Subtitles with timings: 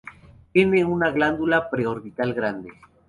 [0.51, 2.69] Tienen una glándula pre-orbital grande.